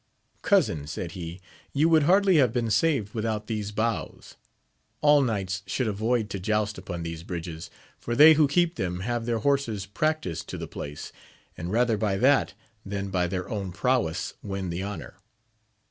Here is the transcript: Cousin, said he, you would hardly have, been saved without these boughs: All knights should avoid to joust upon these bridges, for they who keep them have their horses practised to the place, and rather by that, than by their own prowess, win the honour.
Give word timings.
Cousin, 0.41 0.87
said 0.87 1.11
he, 1.11 1.39
you 1.73 1.87
would 1.87 2.01
hardly 2.09 2.37
have, 2.37 2.51
been 2.51 2.71
saved 2.71 3.13
without 3.13 3.45
these 3.45 3.71
boughs: 3.71 4.35
All 4.99 5.21
knights 5.21 5.61
should 5.67 5.87
avoid 5.87 6.27
to 6.31 6.39
joust 6.39 6.79
upon 6.79 7.03
these 7.03 7.21
bridges, 7.21 7.69
for 7.99 8.15
they 8.15 8.33
who 8.33 8.47
keep 8.47 8.77
them 8.77 9.01
have 9.01 9.27
their 9.27 9.37
horses 9.37 9.85
practised 9.85 10.49
to 10.49 10.57
the 10.57 10.65
place, 10.67 11.11
and 11.55 11.71
rather 11.71 11.97
by 11.97 12.17
that, 12.17 12.55
than 12.83 13.11
by 13.11 13.27
their 13.27 13.47
own 13.47 13.71
prowess, 13.71 14.33
win 14.41 14.71
the 14.71 14.83
honour. 14.83 15.17